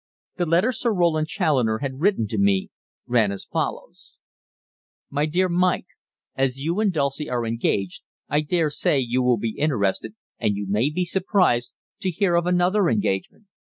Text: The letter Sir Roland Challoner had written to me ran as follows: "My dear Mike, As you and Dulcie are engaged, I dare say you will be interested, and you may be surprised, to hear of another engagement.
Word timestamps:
The 0.37 0.47
letter 0.47 0.71
Sir 0.71 0.91
Roland 0.91 1.27
Challoner 1.27 1.77
had 1.77 1.99
written 1.99 2.25
to 2.29 2.39
me 2.39 2.71
ran 3.05 3.31
as 3.31 3.45
follows: 3.45 4.15
"My 5.11 5.27
dear 5.27 5.47
Mike, 5.47 5.85
As 6.35 6.59
you 6.59 6.79
and 6.79 6.91
Dulcie 6.91 7.29
are 7.29 7.45
engaged, 7.45 8.01
I 8.27 8.41
dare 8.41 8.71
say 8.71 8.99
you 8.99 9.21
will 9.21 9.37
be 9.37 9.55
interested, 9.59 10.15
and 10.39 10.55
you 10.55 10.65
may 10.67 10.89
be 10.89 11.05
surprised, 11.05 11.75
to 11.99 12.09
hear 12.09 12.33
of 12.33 12.47
another 12.47 12.89
engagement. 12.89 13.45